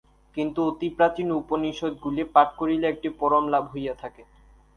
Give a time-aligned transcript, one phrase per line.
[0.37, 4.21] কিন্তু অতি প্রাচীন উপনিষদগুলি পাঠ করিলে একটি পরম লাভ হইয়া থাকে।